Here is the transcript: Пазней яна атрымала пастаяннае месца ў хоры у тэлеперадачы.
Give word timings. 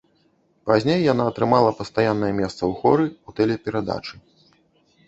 Пазней 0.69 0.99
яна 1.13 1.27
атрымала 1.31 1.75
пастаяннае 1.83 2.33
месца 2.41 2.59
ў 2.59 2.73
хоры 2.81 3.05
у 3.11 3.29
тэлеперадачы. 3.43 4.15